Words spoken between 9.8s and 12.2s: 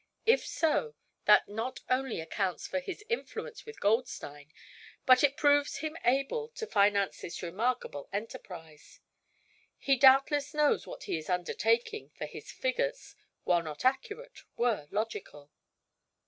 doubtless knows what he is undertaking,